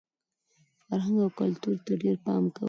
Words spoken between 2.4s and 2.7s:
کوئ!